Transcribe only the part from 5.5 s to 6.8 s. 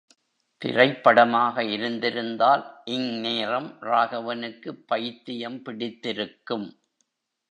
பிடித்திருக்கும்!